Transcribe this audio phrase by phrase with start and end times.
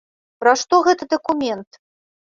[0.43, 1.81] Пра што гэты дакумент?